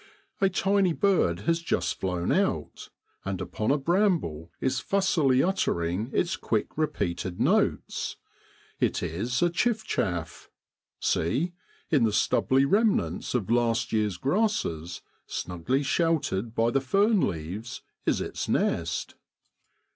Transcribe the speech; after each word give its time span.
A 0.39 0.49
tiny 0.49 0.93
bird 0.93 1.41
has 1.41 1.59
just 1.59 1.99
flown 1.99 2.31
out, 2.31 2.89
and 3.23 3.39
upon 3.39 3.69
a 3.69 3.77
bramble 3.77 4.51
is 4.59 4.79
fussily 4.79 5.43
uttering 5.43 6.09
its 6.11 6.35
quick 6.35 6.75
repeated 6.75 7.39
notes. 7.39 8.15
It 8.79 9.03
is 9.03 9.43
a 9.43 9.51
chiff 9.51 9.83
chaff. 9.83 10.49
See! 10.99 11.53
in 11.91 12.03
the 12.03 12.11
stubbly 12.13 12.65
remnants 12.65 13.35
of 13.35 13.51
last 13.51 13.93
year's 13.93 14.17
grasses, 14.17 15.03
snugly 15.27 15.83
sheltered 15.83 16.55
by 16.55 16.71
the 16.71 16.81
fern 16.81 17.21
leaves, 17.27 17.83
is 18.03 18.21
its 18.21 18.49
nest. 18.49 19.13